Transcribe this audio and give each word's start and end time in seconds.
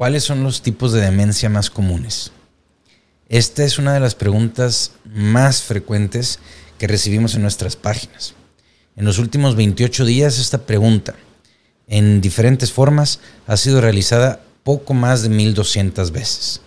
¿Cuáles 0.00 0.24
son 0.24 0.42
los 0.42 0.62
tipos 0.62 0.94
de 0.94 1.02
demencia 1.02 1.50
más 1.50 1.68
comunes? 1.68 2.32
Esta 3.28 3.64
es 3.64 3.78
una 3.78 3.92
de 3.92 4.00
las 4.00 4.14
preguntas 4.14 4.92
más 5.04 5.62
frecuentes 5.62 6.38
que 6.78 6.86
recibimos 6.86 7.34
en 7.34 7.42
nuestras 7.42 7.76
páginas. 7.76 8.32
En 8.96 9.04
los 9.04 9.18
últimos 9.18 9.56
28 9.56 10.06
días 10.06 10.38
esta 10.38 10.64
pregunta, 10.64 11.16
en 11.86 12.22
diferentes 12.22 12.72
formas, 12.72 13.20
ha 13.46 13.58
sido 13.58 13.82
realizada 13.82 14.40
poco 14.64 14.94
más 14.94 15.20
de 15.20 15.28
1200 15.28 16.12
veces. 16.12 16.62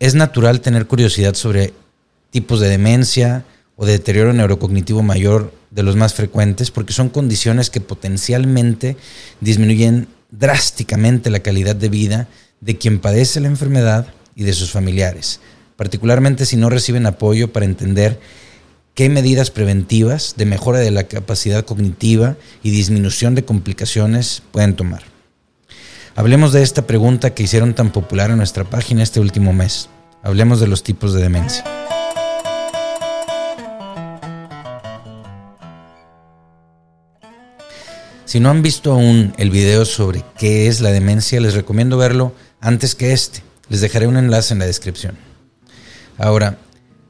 Es 0.00 0.16
natural 0.16 0.62
tener 0.62 0.88
curiosidad 0.88 1.34
sobre 1.34 1.72
tipos 2.30 2.58
de 2.58 2.68
demencia 2.68 3.44
o 3.76 3.86
de 3.86 3.92
deterioro 3.92 4.32
neurocognitivo 4.32 5.04
mayor 5.04 5.54
de 5.70 5.84
los 5.84 5.94
más 5.94 6.14
frecuentes 6.14 6.72
porque 6.72 6.92
son 6.92 7.10
condiciones 7.10 7.70
que 7.70 7.80
potencialmente 7.80 8.96
disminuyen 9.40 10.08
drásticamente 10.30 11.30
la 11.30 11.40
calidad 11.40 11.76
de 11.76 11.88
vida 11.88 12.28
de 12.60 12.76
quien 12.76 12.98
padece 12.98 13.40
la 13.40 13.48
enfermedad 13.48 14.06
y 14.34 14.44
de 14.44 14.52
sus 14.52 14.70
familiares, 14.70 15.40
particularmente 15.76 16.46
si 16.46 16.56
no 16.56 16.70
reciben 16.70 17.06
apoyo 17.06 17.52
para 17.52 17.66
entender 17.66 18.20
qué 18.94 19.08
medidas 19.08 19.50
preventivas 19.50 20.34
de 20.36 20.46
mejora 20.46 20.78
de 20.78 20.90
la 20.90 21.04
capacidad 21.04 21.64
cognitiva 21.64 22.36
y 22.62 22.70
disminución 22.70 23.34
de 23.34 23.44
complicaciones 23.44 24.42
pueden 24.52 24.76
tomar. 24.76 25.02
Hablemos 26.16 26.52
de 26.52 26.62
esta 26.62 26.86
pregunta 26.86 27.34
que 27.34 27.44
hicieron 27.44 27.74
tan 27.74 27.92
popular 27.92 28.30
en 28.30 28.36
nuestra 28.36 28.64
página 28.64 29.02
este 29.02 29.20
último 29.20 29.52
mes. 29.52 29.88
Hablemos 30.22 30.60
de 30.60 30.66
los 30.66 30.82
tipos 30.82 31.14
de 31.14 31.22
demencia. 31.22 31.79
Si 38.30 38.38
no 38.38 38.48
han 38.48 38.62
visto 38.62 38.92
aún 38.92 39.34
el 39.38 39.50
video 39.50 39.84
sobre 39.84 40.22
qué 40.38 40.68
es 40.68 40.80
la 40.80 40.92
demencia, 40.92 41.40
les 41.40 41.54
recomiendo 41.54 41.96
verlo 41.96 42.32
antes 42.60 42.94
que 42.94 43.12
este. 43.12 43.42
Les 43.68 43.80
dejaré 43.80 44.06
un 44.06 44.16
enlace 44.16 44.54
en 44.54 44.60
la 44.60 44.66
descripción. 44.66 45.18
Ahora, 46.16 46.56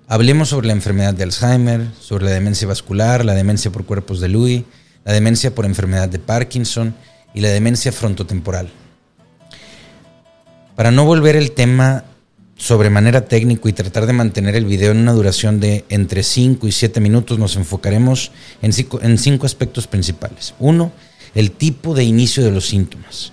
hablemos 0.09 0.49
sobre 0.49 0.69
la 0.69 0.73
enfermedad 0.73 1.13
de 1.13 1.25
Alzheimer, 1.25 1.89
sobre 2.01 2.25
la 2.25 2.31
demencia 2.31 2.67
vascular, 2.67 3.27
la 3.27 3.35
demencia 3.35 3.71
por 3.71 3.85
cuerpos 3.85 4.21
de 4.21 4.29
Lewy, 4.29 4.65
la 5.05 5.13
demencia 5.13 5.55
por 5.55 5.67
enfermedad 5.67 6.09
de 6.09 6.21
Parkinson 6.21 6.95
y 7.35 7.43
la 7.43 7.51
demencia 7.51 7.93
frontotemporal. 7.93 8.71
Para 10.75 10.91
no 10.91 11.05
volver 11.05 11.37
el 11.37 11.53
tema 11.53 12.05
sobremanera 12.57 13.27
técnico 13.27 13.69
y 13.69 13.75
tratar 13.75 14.07
de 14.07 14.15
mantener 14.15 14.57
el 14.57 14.65
video 14.65 14.93
en 14.93 15.01
una 15.01 15.13
duración 15.13 15.61
de 15.61 15.85
entre 15.91 16.23
5 16.23 16.67
y 16.67 16.73
7 16.73 16.99
minutos, 16.99 17.39
nos 17.39 17.57
enfocaremos 17.57 18.33
en 18.63 18.73
cinco, 18.73 19.01
en 19.03 19.19
cinco 19.19 19.45
aspectos 19.45 19.87
principales. 19.87 20.55
Uno, 20.59 20.93
el 21.35 21.51
tipo 21.51 21.95
de 21.95 22.05
inicio 22.05 22.45
de 22.45 22.51
los 22.51 22.67
síntomas 22.67 23.33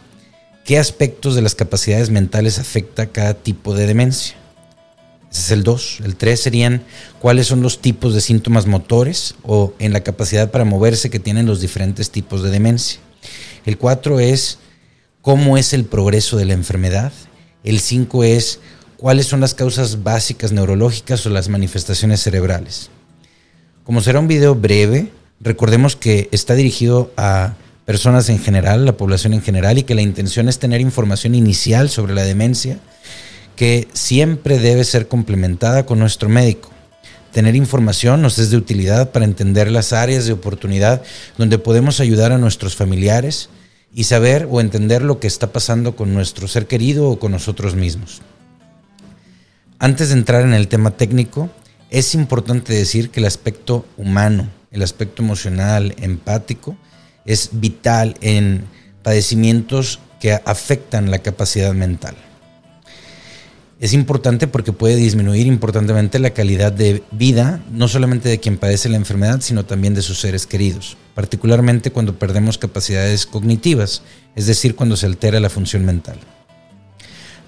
qué 0.67 0.77
aspectos 0.77 1.33
de 1.33 1.41
las 1.41 1.55
capacidades 1.55 2.09
mentales 2.09 2.59
afecta 2.59 3.07
cada 3.07 3.35
tipo 3.35 3.73
de 3.73 3.87
demencia. 3.87 4.35
Ese 5.31 5.41
es 5.41 5.51
el 5.51 5.63
2. 5.63 6.01
El 6.03 6.17
3 6.17 6.39
serían 6.39 6.83
cuáles 7.19 7.47
son 7.47 7.61
los 7.61 7.79
tipos 7.79 8.13
de 8.13 8.19
síntomas 8.19 8.67
motores 8.67 9.35
o 9.43 9.73
en 9.79 9.93
la 9.93 10.01
capacidad 10.01 10.51
para 10.51 10.65
moverse 10.65 11.09
que 11.09 11.21
tienen 11.21 11.45
los 11.45 11.61
diferentes 11.61 12.11
tipos 12.11 12.43
de 12.43 12.51
demencia. 12.51 12.99
El 13.65 13.77
4 13.77 14.19
es 14.19 14.59
cómo 15.21 15.57
es 15.57 15.71
el 15.71 15.85
progreso 15.85 16.35
de 16.35 16.43
la 16.43 16.53
enfermedad. 16.53 17.13
El 17.63 17.79
5 17.79 18.25
es 18.25 18.59
cuáles 18.97 19.25
son 19.25 19.39
las 19.39 19.53
causas 19.53 20.03
básicas 20.03 20.51
neurológicas 20.51 21.25
o 21.25 21.29
las 21.29 21.47
manifestaciones 21.47 22.19
cerebrales. 22.19 22.89
Como 23.85 24.01
será 24.01 24.19
un 24.19 24.27
video 24.27 24.53
breve, 24.53 25.13
recordemos 25.39 25.95
que 25.95 26.27
está 26.33 26.55
dirigido 26.55 27.13
a 27.15 27.55
personas 27.87 28.27
en 28.27 28.37
general, 28.37 28.85
la 28.85 28.97
población 28.97 29.33
en 29.33 29.41
general, 29.41 29.77
y 29.77 29.83
que 29.83 29.95
la 29.95 30.01
intención 30.01 30.49
es 30.49 30.59
tener 30.59 30.81
información 30.81 31.33
inicial 31.35 31.89
sobre 31.89 32.13
la 32.13 32.23
demencia 32.23 32.79
que 33.55 33.87
siempre 33.93 34.59
debe 34.59 34.83
ser 34.83 35.07
complementada 35.07 35.85
con 35.85 35.97
nuestro 35.97 36.27
médico. 36.27 36.69
Tener 37.31 37.55
información 37.55 38.21
nos 38.21 38.39
es 38.39 38.51
de 38.51 38.57
utilidad 38.57 39.11
para 39.13 39.23
entender 39.23 39.71
las 39.71 39.93
áreas 39.93 40.25
de 40.25 40.33
oportunidad 40.33 41.01
donde 41.37 41.59
podemos 41.59 42.01
ayudar 42.01 42.33
a 42.33 42.37
nuestros 42.37 42.75
familiares 42.75 43.49
y 43.95 44.03
saber 44.03 44.49
o 44.51 44.59
entender 44.59 45.01
lo 45.01 45.21
que 45.21 45.27
está 45.27 45.53
pasando 45.53 45.95
con 45.95 46.13
nuestro 46.13 46.49
ser 46.49 46.67
querido 46.67 47.09
o 47.09 47.19
con 47.19 47.31
nosotros 47.31 47.75
mismos. 47.75 48.21
Antes 49.79 50.09
de 50.09 50.15
entrar 50.15 50.41
en 50.41 50.53
el 50.53 50.67
tema 50.67 50.91
técnico, 50.91 51.49
es 51.89 52.15
importante 52.15 52.73
decir 52.73 53.11
que 53.11 53.21
el 53.21 53.27
aspecto 53.27 53.85
humano, 53.95 54.49
el 54.71 54.83
aspecto 54.83 55.23
emocional, 55.23 55.95
empático, 56.01 56.75
es 57.27 57.49
vital 57.51 58.15
en 58.21 58.65
padecimientos 59.03 59.99
que 60.19 60.33
afectan 60.33 61.11
la 61.11 61.19
capacidad 61.19 61.73
mental. 61.73 62.15
Es 63.79 63.93
importante 63.93 64.47
porque 64.47 64.73
puede 64.73 64.95
disminuir 64.95 65.45
importantemente 65.45 66.17
la 66.17 66.31
calidad 66.31 66.71
de 66.71 67.03
vida, 67.11 67.61
no 67.71 67.87
solamente 67.87 68.27
de 68.27 68.39
quien 68.39 68.57
padece 68.57 68.89
la 68.89 68.97
enfermedad, 68.97 69.41
sino 69.41 69.65
también 69.65 69.93
de 69.93 70.01
sus 70.01 70.19
seres 70.19 70.47
queridos, 70.47 70.97
particularmente 71.13 71.91
cuando 71.91 72.17
perdemos 72.17 72.57
capacidades 72.57 73.27
cognitivas, 73.27 74.01
es 74.35 74.47
decir, 74.47 74.75
cuando 74.75 74.97
se 74.97 75.05
altera 75.05 75.39
la 75.39 75.51
función 75.51 75.85
mental. 75.85 76.17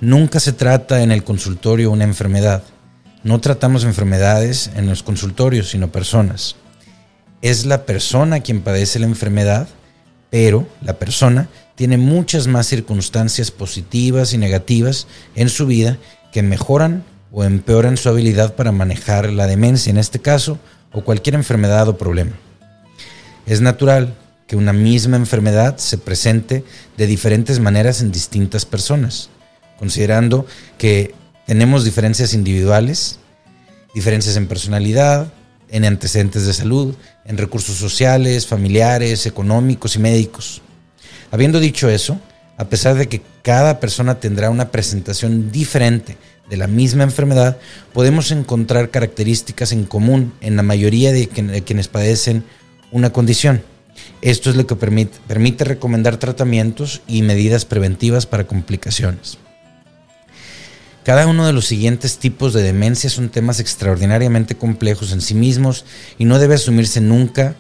Nunca 0.02 0.40
se 0.40 0.54
trata 0.54 1.02
en 1.02 1.12
el 1.12 1.24
consultorio 1.24 1.90
una 1.90 2.04
enfermedad. 2.04 2.64
No 3.24 3.42
tratamos 3.42 3.84
enfermedades 3.84 4.70
en 4.76 4.88
los 4.88 5.02
consultorios, 5.02 5.72
sino 5.72 5.92
personas 5.92 6.56
es 7.42 7.66
la 7.66 7.86
persona 7.86 8.42
quien 8.42 8.62
padece 8.62 9.00
la 9.00 9.06
enfermedad, 9.06 9.68
pero 10.30 10.68
la 10.82 10.94
persona 10.94 11.50
tiene 11.76 11.98
muchas 11.98 12.48
más 12.48 12.68
circunstancias 12.68 13.52
positivas 13.52 14.34
y 14.34 14.38
negativas 14.38 15.08
en 15.36 15.50
su 15.50 15.66
vida 15.66 15.98
que 16.32 16.44
mejoran 16.44 17.04
o 17.32 17.44
empeoran 17.44 17.98
su 17.98 18.10
habilidad 18.10 18.56
para 18.56 18.72
manejar 18.72 19.32
la 19.32 19.48
demencia 19.48 19.90
en 19.90 19.98
este 19.98 20.20
caso 20.20 20.60
o 20.92 21.04
cualquier 21.04 21.36
enfermedad 21.36 21.88
o 21.88 21.98
problema. 21.98 22.34
Es 23.46 23.62
natural 23.62 24.16
que 24.48 24.56
una 24.56 24.74
misma 24.74 25.16
enfermedad 25.16 25.78
se 25.78 25.98
presente 25.98 26.64
de 26.98 27.08
diferentes 27.08 27.60
maneras 27.60 28.02
en 28.02 28.12
distintas 28.12 28.66
personas, 28.66 29.30
considerando 29.78 30.46
que 30.78 31.14
tenemos 31.46 31.84
diferencias 31.86 32.34
individuales, 32.34 33.20
diferencias 33.94 34.36
en 34.38 34.48
personalidad, 34.48 35.32
en 35.72 35.86
antecedentes 35.86 36.46
de 36.46 36.54
salud, 36.54 36.96
en 37.26 37.38
recursos 37.38 37.76
sociales, 37.76 38.48
familiares, 38.48 39.26
económicos 39.26 39.96
y 39.96 40.00
médicos. 40.00 40.62
Habiendo 41.32 41.60
dicho 41.60 41.90
eso, 41.90 42.20
a 42.58 42.66
pesar 42.66 42.96
de 42.96 43.08
que 43.08 43.22
cada 43.42 43.80
persona 43.80 44.20
tendrá 44.20 44.50
una 44.50 44.72
presentación 44.72 45.52
diferente 45.52 46.18
de 46.50 46.58
la 46.58 46.68
misma 46.68 47.04
enfermedad, 47.04 47.58
podemos 47.94 48.32
encontrar 48.32 48.90
características 48.90 49.72
en 49.72 49.86
común 49.86 50.34
en 50.42 50.56
la 50.56 50.64
mayoría 50.64 51.14
de, 51.14 51.28
quienes 51.28 51.88
padecen 51.88 52.44
una 52.92 53.12
condición. 53.12 53.62
Esto 54.22 54.50
es 54.50 54.56
lo 54.56 54.66
que 54.66 54.76
permite, 54.76 55.64
recomendar 55.64 56.18
tratamientos 56.18 57.02
y 57.08 57.22
medidas 57.22 57.66
preventivas 57.66 58.26
para 58.26 58.48
complicaciones. 58.48 59.38
Cada 61.10 61.26
uno 61.26 61.48
de 61.48 61.54
los 61.54 61.66
siguientes 61.66 62.20
tipos 62.20 62.54
de 62.54 62.62
demencia 62.62 63.10
son 63.10 63.30
temas 63.30 63.60
extraordinariamente 63.60 64.54
complejos 64.54 65.12
en 65.12 65.22
sí 65.22 65.34
mismos 65.34 65.84
y 66.20 66.26
no 66.26 66.38
debe 66.38 66.54
asumirse 66.54 67.02
nunca 67.02 67.56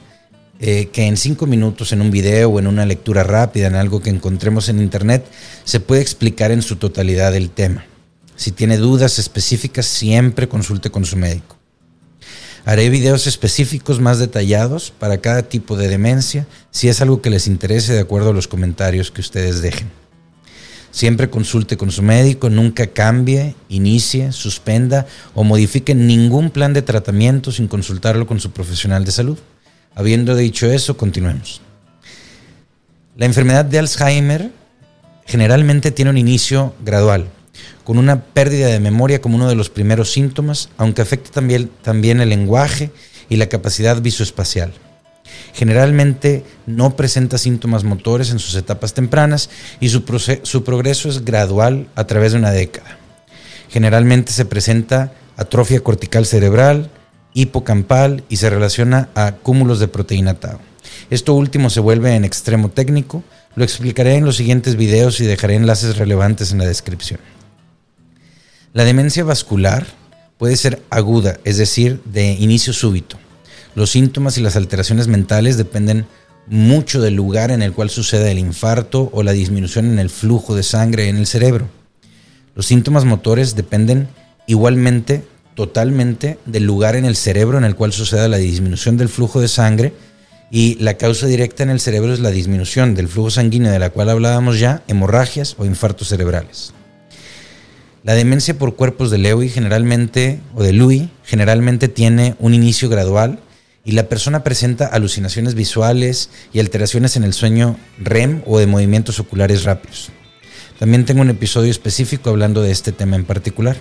eh, 0.59 0.89
que 0.93 1.07
en 1.07 1.17
cinco 1.17 1.47
minutos 1.47 1.91
en 1.91 2.01
un 2.01 2.11
video 2.11 2.51
o 2.51 2.59
en 2.59 2.67
una 2.67 2.85
lectura 2.85 3.23
rápida 3.23 3.65
en 3.65 3.73
algo 3.73 4.03
que 4.03 4.11
encontremos 4.11 4.69
en 4.69 4.79
internet 4.79 5.25
se 5.63 5.79
puede 5.79 6.03
explicar 6.03 6.51
en 6.51 6.61
su 6.61 6.75
totalidad 6.75 7.35
el 7.35 7.49
tema. 7.49 7.87
Si 8.35 8.51
tiene 8.51 8.77
dudas 8.77 9.17
específicas, 9.17 9.87
siempre 9.87 10.47
consulte 10.47 10.91
con 10.91 11.03
su 11.03 11.17
médico. 11.17 11.57
Haré 12.65 12.91
videos 12.91 13.25
específicos 13.25 13.99
más 13.99 14.19
detallados 14.19 14.91
para 14.91 15.21
cada 15.21 15.41
tipo 15.41 15.75
de 15.75 15.87
demencia 15.87 16.45
si 16.69 16.87
es 16.87 17.01
algo 17.01 17.23
que 17.23 17.31
les 17.31 17.47
interese 17.47 17.93
de 17.93 18.01
acuerdo 18.01 18.29
a 18.29 18.33
los 18.33 18.47
comentarios 18.47 19.09
que 19.09 19.21
ustedes 19.21 19.63
dejen. 19.63 19.98
Siempre 20.91 21.29
consulte 21.29 21.77
con 21.77 21.91
su 21.91 22.01
médico, 22.01 22.49
nunca 22.49 22.87
cambie, 22.87 23.55
inicie, 23.69 24.31
suspenda 24.31 25.05
o 25.35 25.43
modifique 25.43 25.93
ningún 25.93 26.49
plan 26.49 26.73
de 26.73 26.81
tratamiento 26.81 27.51
sin 27.51 27.67
consultarlo 27.67 28.25
con 28.25 28.39
su 28.39 28.51
profesional 28.51 29.05
de 29.05 29.11
salud. 29.11 29.37
Habiendo 29.95 30.35
dicho 30.35 30.65
eso, 30.65 30.97
continuemos. 30.97 31.61
La 33.15 33.25
enfermedad 33.25 33.65
de 33.65 33.79
Alzheimer 33.79 34.51
generalmente 35.25 35.91
tiene 35.91 36.09
un 36.09 36.17
inicio 36.17 36.73
gradual, 36.83 37.27
con 37.83 37.97
una 37.97 38.23
pérdida 38.23 38.67
de 38.67 38.79
memoria 38.79 39.21
como 39.21 39.35
uno 39.35 39.47
de 39.47 39.55
los 39.55 39.69
primeros 39.69 40.11
síntomas, 40.11 40.69
aunque 40.77 41.01
afecta 41.03 41.29
también, 41.29 41.69
también 41.83 42.19
el 42.19 42.29
lenguaje 42.29 42.91
y 43.29 43.35
la 43.35 43.47
capacidad 43.47 44.01
visoespacial. 44.01 44.73
Generalmente 45.59 46.45
no 46.67 46.95
presenta 46.95 47.37
síntomas 47.37 47.83
motores 47.83 48.31
en 48.31 48.39
sus 48.39 48.55
etapas 48.55 48.93
tempranas 48.93 49.49
y 49.81 49.89
su, 49.89 50.05
progreso 50.05 51.09
es 51.09 51.25
gradual 51.25 51.89
a 51.95 52.07
través 52.07 52.31
de 52.31 52.37
una 52.37 52.51
década. 52.51 52.97
Generalmente 53.69 54.31
se 54.31 54.45
presenta 54.45 55.11
atrofia 55.35 55.81
cortical 55.81 56.25
cerebral, 56.25 56.89
hipocampal 57.33 58.23
y 58.29 58.37
se 58.37 58.49
relaciona 58.49 59.09
a 59.15 59.33
cúmulos 59.33 59.81
de 59.81 59.89
proteína 59.89 60.35
tau. 60.35 60.59
Esto 61.09 61.33
último 61.33 61.69
se 61.69 61.81
vuelve 61.81 62.15
en 62.15 62.23
extremo 62.23 62.69
técnico 62.69 63.21
Lo 63.55 63.65
explicaré 63.65 64.15
en 64.15 64.23
los 64.23 64.37
siguientes 64.37 64.77
videos 64.77 65.19
y 65.19 65.25
dejaré 65.25 65.55
enlaces 65.55 65.97
relevantes 65.97 66.53
en 66.53 66.59
la 66.59 66.67
descripción. 66.67 67.19
La 68.71 68.85
demencia 68.85 69.25
vascular 69.25 69.85
puede 70.37 70.55
ser 70.55 70.81
aguda, 70.89 71.37
es 71.43 71.57
decir, 71.57 72.01
de 72.05 72.31
inicio 72.31 72.71
súbito. 72.71 73.17
Los 73.75 73.91
síntomas 73.91 74.37
y 74.37 74.41
las 74.41 74.55
alteraciones 74.55 75.07
mentales 75.07 75.57
dependen 75.57 76.05
mucho 76.47 77.01
del 77.01 77.15
lugar 77.15 77.51
en 77.51 77.61
el 77.61 77.73
cual 77.73 77.89
sucede 77.89 78.31
el 78.31 78.39
infarto 78.39 79.09
o 79.13 79.23
la 79.23 79.31
disminución 79.31 79.85
en 79.85 79.99
el 79.99 80.09
flujo 80.09 80.55
de 80.55 80.63
sangre 80.63 81.09
en 81.09 81.17
el 81.17 81.27
cerebro. 81.27 81.67
Los 82.55 82.65
síntomas 82.65 83.05
motores 83.05 83.55
dependen 83.55 84.07
igualmente 84.47 85.23
totalmente 85.53 86.39
del 86.45 86.63
lugar 86.63 86.95
en 86.95 87.05
el 87.05 87.15
cerebro 87.15 87.57
en 87.57 87.65
el 87.65 87.75
cual 87.75 87.93
sucede 87.93 88.27
la 88.27 88.37
disminución 88.37 88.97
del 88.97 89.09
flujo 89.09 89.41
de 89.41 89.47
sangre 89.47 89.93
y 90.51 90.75
la 90.75 90.95
causa 90.95 91.27
directa 91.27 91.63
en 91.63 91.69
el 91.69 91.79
cerebro 91.79 92.13
es 92.13 92.19
la 92.19 92.31
disminución 92.31 92.95
del 92.95 93.07
flujo 93.07 93.29
sanguíneo 93.29 93.71
de 93.71 93.77
la 93.77 93.91
cual 93.91 94.09
hablábamos 94.09 94.59
ya, 94.59 94.81
hemorragias 94.87 95.55
o 95.59 95.65
infartos 95.65 96.07
cerebrales. 96.07 96.73
La 98.03 98.13
demencia 98.13 98.57
por 98.57 98.75
cuerpos 98.75 99.11
de 99.11 99.19
Lewy 99.19 99.49
generalmente 99.49 100.39
o 100.55 100.63
de 100.63 100.73
Lewy 100.73 101.09
generalmente 101.23 101.89
tiene 101.89 102.35
un 102.39 102.53
inicio 102.53 102.89
gradual 102.89 103.39
y 103.89 103.93
la 103.93 104.07
persona 104.07 104.43
presenta 104.43 104.85
alucinaciones 104.85 105.55
visuales 105.55 106.29
y 106.53 106.59
alteraciones 106.59 107.15
en 107.15 107.23
el 107.23 107.33
sueño 107.33 107.75
REM 107.97 108.43
o 108.45 108.59
de 108.59 108.67
movimientos 108.67 109.19
oculares 109.19 109.63
rápidos. 109.63 110.11
También 110.77 111.05
tengo 111.05 111.21
un 111.21 111.31
episodio 111.31 111.71
específico 111.71 112.29
hablando 112.29 112.61
de 112.61 112.69
este 112.69 112.91
tema 112.91 113.15
en 113.15 113.25
particular. 113.25 113.77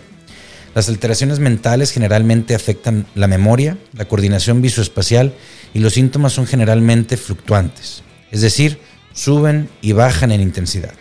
Las 0.75 0.89
alteraciones 0.89 1.41
mentales 1.41 1.91
generalmente 1.91 2.55
afectan 2.55 3.05
la 3.15 3.27
memoria, 3.27 3.77
la 3.93 4.07
coordinación 4.07 4.63
visoespacial 4.63 5.35
y 5.75 5.81
los 5.81 5.93
síntomas 5.93 6.33
son 6.33 6.47
generalmente 6.47 7.19
fluctuantes, 7.19 8.03
es 8.31 8.41
decir, 8.41 8.79
suben 9.13 9.69
y 9.83 9.93
bajan 9.93 10.33
en 10.33 10.41
intensidad. 10.41 10.95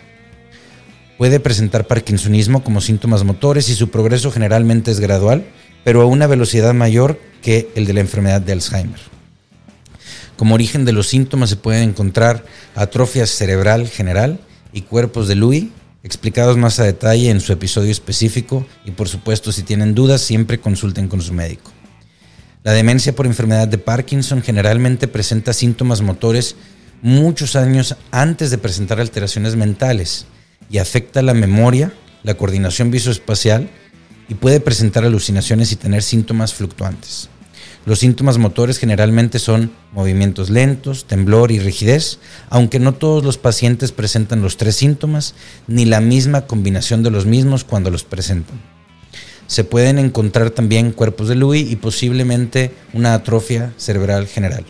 Puede 1.18 1.40
presentar 1.40 1.88
parkinsonismo 1.88 2.62
como 2.62 2.80
síntomas 2.80 3.24
motores 3.24 3.68
y 3.68 3.74
su 3.74 3.90
progreso 3.90 4.30
generalmente 4.30 4.92
es 4.92 5.00
gradual, 5.00 5.44
pero 5.82 6.00
a 6.00 6.06
una 6.06 6.28
velocidad 6.28 6.72
mayor 6.74 7.20
que 7.42 7.68
el 7.74 7.86
de 7.86 7.92
la 7.92 8.00
enfermedad 8.00 8.40
de 8.40 8.52
Alzheimer. 8.52 9.00
Como 10.36 10.54
origen 10.54 10.84
de 10.84 10.92
los 10.92 11.08
síntomas 11.08 11.50
se 11.50 11.56
pueden 11.56 11.88
encontrar 11.88 12.44
atrofia 12.76 13.26
cerebral 13.26 13.88
general 13.88 14.38
y 14.72 14.82
cuerpos 14.82 15.26
de 15.26 15.34
Lewy, 15.34 15.72
explicados 16.04 16.56
más 16.56 16.78
a 16.78 16.84
detalle 16.84 17.30
en 17.30 17.40
su 17.40 17.52
episodio 17.52 17.90
específico 17.90 18.64
y 18.84 18.92
por 18.92 19.08
supuesto 19.08 19.50
si 19.50 19.64
tienen 19.64 19.96
dudas 19.96 20.20
siempre 20.20 20.60
consulten 20.60 21.08
con 21.08 21.20
su 21.20 21.34
médico. 21.34 21.72
La 22.62 22.70
demencia 22.70 23.12
por 23.16 23.26
enfermedad 23.26 23.66
de 23.66 23.78
Parkinson 23.78 24.40
generalmente 24.40 25.08
presenta 25.08 25.52
síntomas 25.52 26.00
motores 26.00 26.54
muchos 27.02 27.56
años 27.56 27.96
antes 28.12 28.52
de 28.52 28.58
presentar 28.58 29.00
alteraciones 29.00 29.56
mentales 29.56 30.26
y 30.70 30.78
afecta 30.78 31.22
la 31.22 31.34
memoria, 31.34 31.92
la 32.22 32.34
coordinación 32.34 32.90
visoespacial 32.90 33.70
y 34.28 34.34
puede 34.34 34.60
presentar 34.60 35.04
alucinaciones 35.04 35.72
y 35.72 35.76
tener 35.76 36.02
síntomas 36.02 36.54
fluctuantes. 36.54 37.30
Los 37.86 38.00
síntomas 38.00 38.36
motores 38.36 38.78
generalmente 38.78 39.38
son 39.38 39.70
movimientos 39.92 40.50
lentos, 40.50 41.06
temblor 41.06 41.50
y 41.50 41.58
rigidez, 41.58 42.18
aunque 42.50 42.78
no 42.78 42.92
todos 42.92 43.24
los 43.24 43.38
pacientes 43.38 43.92
presentan 43.92 44.42
los 44.42 44.58
tres 44.58 44.76
síntomas 44.76 45.34
ni 45.66 45.86
la 45.86 46.00
misma 46.00 46.42
combinación 46.42 47.02
de 47.02 47.10
los 47.10 47.24
mismos 47.24 47.64
cuando 47.64 47.90
los 47.90 48.04
presentan. 48.04 48.60
Se 49.46 49.64
pueden 49.64 49.98
encontrar 49.98 50.50
también 50.50 50.92
cuerpos 50.92 51.28
de 51.28 51.36
Lewy 51.36 51.60
y 51.60 51.76
posiblemente 51.76 52.72
una 52.92 53.14
atrofia 53.14 53.72
cerebral 53.78 54.26
general. 54.26 54.66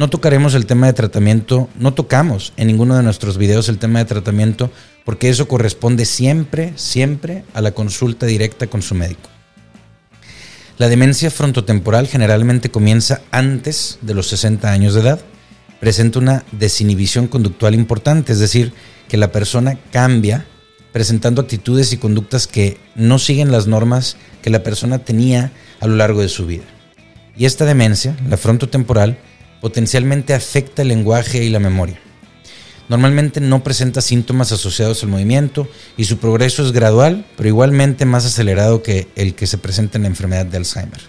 No 0.00 0.08
tocaremos 0.08 0.54
el 0.54 0.64
tema 0.64 0.86
de 0.86 0.94
tratamiento, 0.94 1.68
no 1.78 1.92
tocamos 1.92 2.54
en 2.56 2.68
ninguno 2.68 2.96
de 2.96 3.02
nuestros 3.02 3.36
videos 3.36 3.68
el 3.68 3.76
tema 3.76 3.98
de 3.98 4.06
tratamiento 4.06 4.70
porque 5.04 5.28
eso 5.28 5.46
corresponde 5.46 6.06
siempre, 6.06 6.72
siempre 6.76 7.44
a 7.52 7.60
la 7.60 7.72
consulta 7.72 8.24
directa 8.24 8.66
con 8.66 8.80
su 8.80 8.94
médico. 8.94 9.28
La 10.78 10.88
demencia 10.88 11.30
frontotemporal 11.30 12.06
generalmente 12.06 12.70
comienza 12.70 13.20
antes 13.30 13.98
de 14.00 14.14
los 14.14 14.28
60 14.28 14.72
años 14.72 14.94
de 14.94 15.02
edad. 15.02 15.20
Presenta 15.80 16.18
una 16.18 16.44
desinhibición 16.50 17.26
conductual 17.26 17.74
importante, 17.74 18.32
es 18.32 18.38
decir, 18.38 18.72
que 19.06 19.18
la 19.18 19.32
persona 19.32 19.78
cambia 19.92 20.46
presentando 20.92 21.42
actitudes 21.42 21.92
y 21.92 21.98
conductas 21.98 22.46
que 22.46 22.78
no 22.94 23.18
siguen 23.18 23.52
las 23.52 23.66
normas 23.66 24.16
que 24.40 24.48
la 24.48 24.62
persona 24.62 25.00
tenía 25.00 25.52
a 25.78 25.86
lo 25.86 25.96
largo 25.96 26.22
de 26.22 26.30
su 26.30 26.46
vida. 26.46 26.64
Y 27.36 27.44
esta 27.44 27.66
demencia, 27.66 28.16
la 28.30 28.38
frontotemporal, 28.38 29.18
potencialmente 29.60 30.34
afecta 30.34 30.82
el 30.82 30.88
lenguaje 30.88 31.44
y 31.44 31.50
la 31.50 31.60
memoria. 31.60 32.00
Normalmente 32.88 33.40
no 33.40 33.62
presenta 33.62 34.00
síntomas 34.00 34.50
asociados 34.50 35.02
al 35.04 35.10
movimiento 35.10 35.68
y 35.96 36.06
su 36.06 36.18
progreso 36.18 36.64
es 36.64 36.72
gradual, 36.72 37.24
pero 37.36 37.48
igualmente 37.48 38.04
más 38.04 38.26
acelerado 38.26 38.82
que 38.82 39.06
el 39.14 39.34
que 39.36 39.46
se 39.46 39.58
presenta 39.58 39.96
en 39.96 40.02
la 40.02 40.08
enfermedad 40.08 40.46
de 40.46 40.56
Alzheimer. 40.56 41.00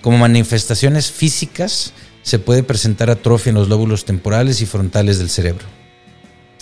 Como 0.00 0.18
manifestaciones 0.18 1.10
físicas, 1.10 1.92
se 2.22 2.38
puede 2.38 2.62
presentar 2.62 3.10
atrofia 3.10 3.50
en 3.50 3.56
los 3.56 3.68
lóbulos 3.68 4.04
temporales 4.04 4.60
y 4.60 4.66
frontales 4.66 5.18
del 5.18 5.28
cerebro. 5.28 5.64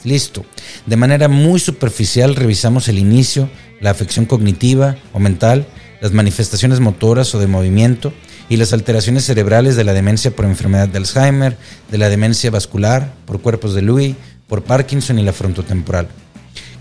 Listo. 0.05 0.47
De 0.87 0.97
manera 0.97 1.29
muy 1.29 1.61
superficial 1.61 2.35
revisamos 2.35 2.89
el 2.89 2.99
inicio, 2.99 3.51
la 3.81 3.91
afección 3.91 4.25
cognitiva 4.25 4.97
o 5.13 5.19
mental, 5.19 5.67
las 6.01 6.13
manifestaciones 6.13 6.81
motoras 6.81 7.35
o 7.35 7.39
de 7.39 7.47
movimiento 7.47 8.15
y 8.51 8.57
las 8.57 8.73
alteraciones 8.73 9.25
cerebrales 9.25 9.77
de 9.77 9.85
la 9.85 9.95
demencia 9.95 10.33
por 10.33 10.45
enfermedad 10.45 10.89
de 10.89 10.99
Alzheimer, 10.99 11.57
de 11.89 11.99
la 11.99 12.09
demencia 12.09 12.51
vascular, 12.51 13.15
por 13.25 13.41
cuerpos 13.41 13.75
de 13.75 13.83
Lewy, 13.83 14.17
por 14.49 14.65
Parkinson 14.65 15.21
y 15.21 15.23
la 15.23 15.33
frontotemporal. 15.33 16.09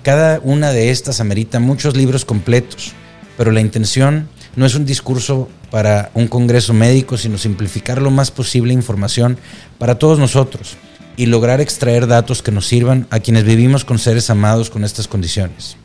Cada 0.02 0.40
una 0.44 0.72
de 0.72 0.90
estas 0.90 1.20
amerita 1.20 1.60
muchos 1.60 1.96
libros 1.96 2.26
completos, 2.26 2.94
pero 3.38 3.52
la 3.52 3.62
intención 3.62 4.28
no 4.56 4.66
es 4.66 4.74
un 4.74 4.84
discurso 4.84 5.48
para 5.70 6.10
un 6.16 6.28
congreso 6.28 6.74
médico, 6.74 7.18
sino 7.18 7.38
simplificar 7.38 8.02
lo 8.02 8.10
más 8.10 8.32
posible 8.32 8.74
información 8.74 9.38
para 9.78 10.00
todos 10.00 10.18
nosotros 10.18 10.76
y 11.18 11.28
lograr 11.28 11.62
extraer 11.62 12.08
datos 12.08 12.42
que 12.42 12.52
nos 12.52 12.66
sirvan 12.66 13.06
a 13.12 13.20
quienes 13.20 13.44
vivimos 13.44 13.86
con 13.86 14.00
seres 14.00 14.32
amados 14.32 14.72
con 14.72 14.84
estas 14.84 15.08
condiciones. 15.08 15.78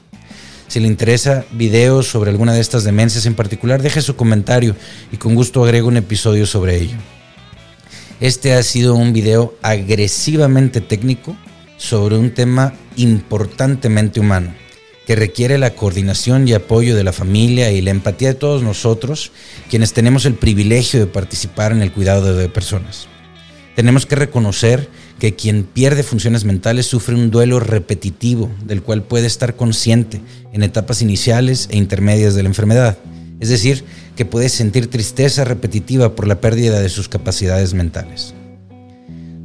Si 0.68 0.80
le 0.80 0.88
interesa 0.88 1.44
videos 1.52 2.08
sobre 2.08 2.30
alguna 2.30 2.52
de 2.54 2.60
estas 2.60 2.84
demencias 2.84 3.26
en 3.26 3.34
particular, 3.34 3.82
deje 3.82 4.02
su 4.02 4.16
comentario 4.16 4.74
y 5.12 5.16
con 5.16 5.34
gusto 5.34 5.62
agrego 5.62 5.88
un 5.88 5.96
episodio 5.96 6.46
sobre 6.46 6.76
ello. 6.76 6.96
Este 8.20 8.54
ha 8.54 8.62
sido 8.62 8.94
un 8.94 9.12
video 9.12 9.54
agresivamente 9.62 10.80
técnico 10.80 11.36
sobre 11.76 12.16
un 12.16 12.30
tema 12.30 12.72
importantemente 12.96 14.20
humano, 14.20 14.54
que 15.06 15.16
requiere 15.16 15.58
la 15.58 15.74
coordinación 15.74 16.48
y 16.48 16.54
apoyo 16.54 16.96
de 16.96 17.04
la 17.04 17.12
familia 17.12 17.70
y 17.70 17.82
la 17.82 17.90
empatía 17.90 18.28
de 18.28 18.34
todos 18.34 18.62
nosotros, 18.62 19.32
quienes 19.68 19.92
tenemos 19.92 20.24
el 20.24 20.34
privilegio 20.34 21.00
de 21.00 21.06
participar 21.06 21.72
en 21.72 21.82
el 21.82 21.92
cuidado 21.92 22.34
de 22.34 22.48
personas. 22.48 23.08
Tenemos 23.74 24.06
que 24.06 24.16
reconocer 24.16 24.88
que 25.18 25.34
quien 25.34 25.64
pierde 25.64 26.02
funciones 26.02 26.44
mentales 26.44 26.86
sufre 26.86 27.14
un 27.14 27.30
duelo 27.30 27.60
repetitivo 27.60 28.50
del 28.64 28.82
cual 28.82 29.02
puede 29.02 29.26
estar 29.26 29.56
consciente 29.56 30.20
en 30.52 30.62
etapas 30.62 31.02
iniciales 31.02 31.68
e 31.70 31.76
intermedias 31.76 32.34
de 32.34 32.42
la 32.42 32.48
enfermedad. 32.48 32.98
Es 33.40 33.48
decir, 33.48 33.84
que 34.16 34.24
puede 34.24 34.48
sentir 34.48 34.88
tristeza 34.88 35.44
repetitiva 35.44 36.14
por 36.14 36.26
la 36.26 36.40
pérdida 36.40 36.80
de 36.80 36.88
sus 36.88 37.08
capacidades 37.08 37.74
mentales. 37.74 38.34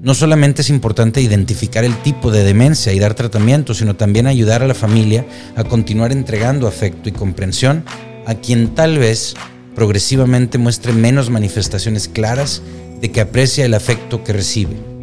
No 0.01 0.13
solamente 0.13 0.61
es 0.61 0.69
importante 0.69 1.21
identificar 1.21 1.83
el 1.83 2.01
tipo 2.03 2.31
de 2.31 2.43
demencia 2.43 2.93
y 2.93 2.99
dar 2.99 3.15
tratamiento, 3.15 3.73
sino 3.73 3.97
también 3.97 4.27
ayudar 4.27 4.63
a 4.63 4.67
la 4.67 4.73
familia 4.73 5.25
a 5.55 5.65
continuar 5.65 6.13
entregando 6.13 6.67
afecto 6.67 7.09
y 7.09 7.11
comprensión 7.11 7.83
a 8.25 8.35
quien 8.35 8.75
tal 8.75 8.97
vez 8.97 9.33
progresivamente 9.75 10.57
muestre 10.57 10.93
menos 10.93 11.29
manifestaciones 11.29 12.07
claras 12.07 12.61
de 13.01 13.11
que 13.11 13.21
aprecia 13.21 13.65
el 13.65 13.73
afecto 13.73 14.23
que 14.23 14.33
recibe. 14.33 14.98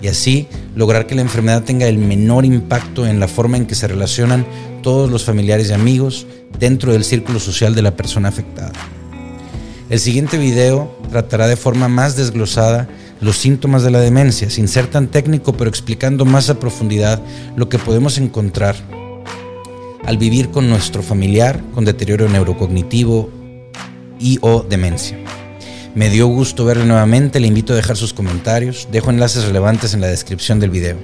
Y 0.00 0.08
así 0.08 0.48
lograr 0.74 1.06
que 1.06 1.14
la 1.14 1.22
enfermedad 1.22 1.64
tenga 1.64 1.86
el 1.86 1.98
menor 1.98 2.44
impacto 2.44 3.06
en 3.06 3.20
la 3.20 3.28
forma 3.28 3.56
en 3.56 3.66
que 3.66 3.74
se 3.74 3.88
relacionan 3.88 4.46
todos 4.82 5.10
los 5.10 5.24
familiares 5.24 5.70
y 5.70 5.72
amigos 5.72 6.26
dentro 6.58 6.92
del 6.92 7.04
círculo 7.04 7.40
social 7.40 7.74
de 7.74 7.82
la 7.82 7.96
persona 7.96 8.28
afectada. 8.28 8.72
El 9.90 9.98
siguiente 9.98 10.38
video 10.38 10.94
tratará 11.10 11.46
de 11.46 11.56
forma 11.56 11.88
más 11.88 12.16
desglosada 12.16 12.88
los 13.20 13.36
síntomas 13.36 13.82
de 13.82 13.90
la 13.90 14.00
demencia, 14.00 14.50
sin 14.50 14.68
ser 14.68 14.86
tan 14.86 15.08
técnico, 15.08 15.54
pero 15.54 15.70
explicando 15.70 16.24
más 16.24 16.50
a 16.50 16.60
profundidad 16.60 17.20
lo 17.56 17.68
que 17.68 17.78
podemos 17.78 18.18
encontrar 18.18 18.76
al 20.04 20.16
vivir 20.16 20.50
con 20.50 20.68
nuestro 20.68 21.02
familiar 21.02 21.60
con 21.74 21.84
deterioro 21.84 22.28
neurocognitivo 22.28 23.30
y 24.18 24.38
o 24.40 24.62
demencia. 24.62 25.18
Me 25.98 26.10
dio 26.10 26.28
gusto 26.28 26.64
verle 26.64 26.84
nuevamente, 26.84 27.40
le 27.40 27.48
invito 27.48 27.72
a 27.72 27.76
dejar 27.76 27.96
sus 27.96 28.12
comentarios, 28.12 28.86
dejo 28.92 29.10
enlaces 29.10 29.46
relevantes 29.46 29.94
en 29.94 30.00
la 30.00 30.06
descripción 30.06 30.60
del 30.60 30.70
video. 30.70 30.96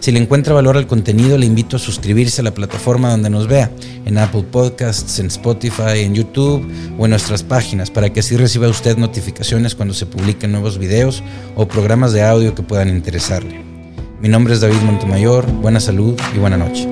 Si 0.00 0.10
le 0.10 0.18
encuentra 0.18 0.52
valor 0.52 0.76
al 0.76 0.88
contenido, 0.88 1.38
le 1.38 1.46
invito 1.46 1.76
a 1.76 1.78
suscribirse 1.78 2.40
a 2.40 2.44
la 2.44 2.52
plataforma 2.52 3.12
donde 3.12 3.30
nos 3.30 3.46
vea, 3.46 3.70
en 4.04 4.18
Apple 4.18 4.42
Podcasts, 4.42 5.20
en 5.20 5.26
Spotify, 5.26 6.00
en 6.00 6.16
YouTube 6.16 6.68
o 6.98 7.04
en 7.04 7.10
nuestras 7.10 7.44
páginas, 7.44 7.92
para 7.92 8.12
que 8.12 8.18
así 8.18 8.36
reciba 8.36 8.66
usted 8.66 8.96
notificaciones 8.96 9.76
cuando 9.76 9.94
se 9.94 10.06
publiquen 10.06 10.50
nuevos 10.50 10.76
videos 10.76 11.22
o 11.54 11.68
programas 11.68 12.12
de 12.12 12.24
audio 12.24 12.52
que 12.52 12.64
puedan 12.64 12.88
interesarle. 12.88 13.62
Mi 14.20 14.28
nombre 14.28 14.54
es 14.54 14.60
David 14.60 14.82
Montemayor, 14.84 15.46
buena 15.52 15.78
salud 15.78 16.20
y 16.34 16.38
buena 16.38 16.56
noche. 16.56 16.88